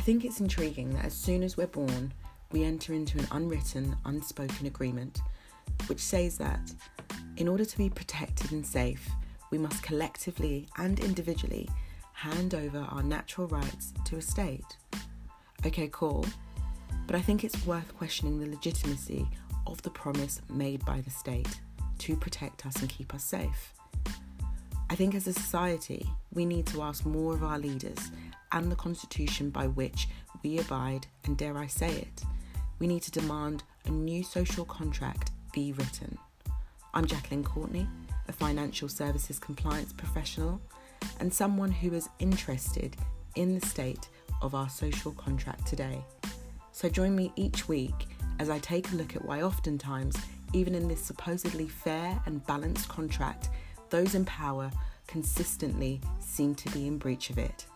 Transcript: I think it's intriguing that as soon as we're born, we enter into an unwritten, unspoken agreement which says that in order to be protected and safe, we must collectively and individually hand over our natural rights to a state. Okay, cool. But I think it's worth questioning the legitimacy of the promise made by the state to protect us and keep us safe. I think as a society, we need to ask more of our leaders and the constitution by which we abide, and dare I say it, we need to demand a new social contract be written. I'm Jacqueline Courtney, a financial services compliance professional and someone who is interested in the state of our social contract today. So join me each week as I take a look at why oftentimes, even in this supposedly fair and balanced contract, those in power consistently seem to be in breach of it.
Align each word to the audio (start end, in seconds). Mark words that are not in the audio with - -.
I 0.00 0.02
think 0.02 0.24
it's 0.24 0.40
intriguing 0.40 0.94
that 0.94 1.04
as 1.04 1.12
soon 1.12 1.42
as 1.42 1.58
we're 1.58 1.66
born, 1.66 2.14
we 2.52 2.64
enter 2.64 2.94
into 2.94 3.18
an 3.18 3.26
unwritten, 3.32 3.94
unspoken 4.06 4.66
agreement 4.66 5.20
which 5.88 6.00
says 6.00 6.38
that 6.38 6.72
in 7.36 7.46
order 7.46 7.66
to 7.66 7.76
be 7.76 7.90
protected 7.90 8.50
and 8.50 8.66
safe, 8.66 9.10
we 9.50 9.58
must 9.58 9.82
collectively 9.82 10.66
and 10.78 11.00
individually 11.00 11.68
hand 12.14 12.54
over 12.54 12.78
our 12.78 13.02
natural 13.02 13.46
rights 13.48 13.92
to 14.06 14.16
a 14.16 14.22
state. 14.22 14.78
Okay, 15.66 15.90
cool. 15.92 16.24
But 17.06 17.14
I 17.14 17.20
think 17.20 17.44
it's 17.44 17.66
worth 17.66 17.94
questioning 17.98 18.40
the 18.40 18.48
legitimacy 18.48 19.28
of 19.66 19.82
the 19.82 19.90
promise 19.90 20.40
made 20.48 20.82
by 20.86 21.02
the 21.02 21.10
state 21.10 21.60
to 21.98 22.16
protect 22.16 22.64
us 22.64 22.76
and 22.80 22.88
keep 22.88 23.12
us 23.12 23.22
safe. 23.22 23.74
I 24.90 24.96
think 24.96 25.14
as 25.14 25.28
a 25.28 25.32
society, 25.32 26.04
we 26.32 26.44
need 26.44 26.66
to 26.66 26.82
ask 26.82 27.06
more 27.06 27.32
of 27.32 27.44
our 27.44 27.60
leaders 27.60 28.10
and 28.50 28.72
the 28.72 28.76
constitution 28.76 29.48
by 29.50 29.68
which 29.68 30.08
we 30.42 30.58
abide, 30.58 31.06
and 31.24 31.38
dare 31.38 31.56
I 31.56 31.68
say 31.68 31.92
it, 31.92 32.24
we 32.80 32.88
need 32.88 33.02
to 33.02 33.12
demand 33.12 33.62
a 33.86 33.90
new 33.92 34.24
social 34.24 34.64
contract 34.64 35.30
be 35.52 35.72
written. 35.74 36.18
I'm 36.92 37.06
Jacqueline 37.06 37.44
Courtney, 37.44 37.86
a 38.26 38.32
financial 38.32 38.88
services 38.88 39.38
compliance 39.38 39.92
professional 39.92 40.60
and 41.20 41.32
someone 41.32 41.70
who 41.70 41.94
is 41.94 42.08
interested 42.18 42.96
in 43.36 43.56
the 43.56 43.64
state 43.64 44.08
of 44.42 44.56
our 44.56 44.68
social 44.68 45.12
contract 45.12 45.68
today. 45.68 46.04
So 46.72 46.88
join 46.88 47.14
me 47.14 47.32
each 47.36 47.68
week 47.68 48.08
as 48.40 48.50
I 48.50 48.58
take 48.58 48.90
a 48.90 48.96
look 48.96 49.14
at 49.14 49.24
why 49.24 49.42
oftentimes, 49.42 50.16
even 50.52 50.74
in 50.74 50.88
this 50.88 51.00
supposedly 51.00 51.68
fair 51.68 52.20
and 52.26 52.44
balanced 52.48 52.88
contract, 52.88 53.50
those 53.90 54.14
in 54.14 54.24
power 54.24 54.70
consistently 55.06 56.00
seem 56.20 56.54
to 56.54 56.70
be 56.70 56.86
in 56.86 56.98
breach 56.98 57.30
of 57.30 57.38
it. 57.38 57.66